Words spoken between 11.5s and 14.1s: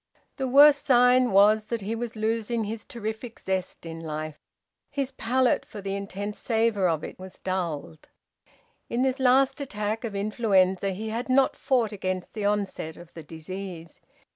fought against the onset of the disease.